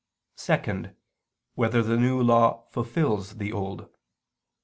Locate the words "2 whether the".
0.37-1.95